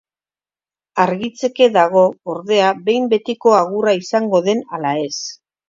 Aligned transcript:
Argitzeke 1.03 1.67
dago, 1.75 2.03
ordea, 2.35 2.73
behin 2.89 3.07
betiko 3.13 3.55
agurra 3.61 3.97
izango 4.03 4.43
den 4.51 4.67
ala 4.81 4.99
ez. 5.07 5.15